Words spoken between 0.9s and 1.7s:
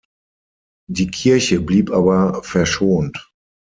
Kirche